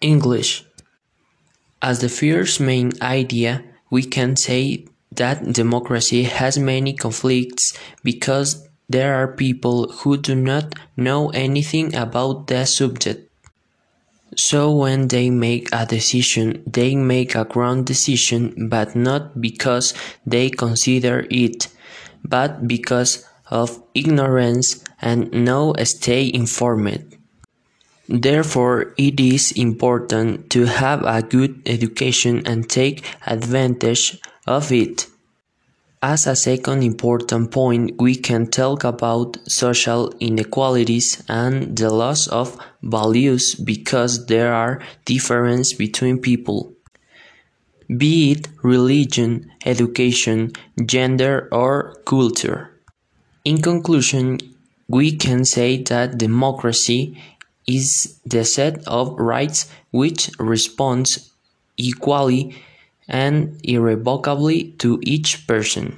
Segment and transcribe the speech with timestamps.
[0.00, 0.64] English.
[1.82, 9.14] As the first main idea, we can say that democracy has many conflicts because there
[9.14, 13.30] are people who do not know anything about the subject.
[14.36, 19.94] So when they make a decision, they make a wrong decision, but not because
[20.24, 21.68] they consider it,
[22.24, 27.19] but because of ignorance and no stay informed.
[28.10, 35.06] Therefore, it is important to have a good education and take advantage of it.
[36.02, 42.58] As a second important point, we can talk about social inequalities and the loss of
[42.82, 46.72] values because there are differences between people,
[47.96, 50.50] be it religion, education,
[50.84, 52.72] gender, or culture.
[53.44, 54.38] In conclusion,
[54.88, 57.16] we can say that democracy
[57.66, 61.30] is the set of rights which responds
[61.76, 62.56] equally
[63.08, 65.96] and irrevocably to each person.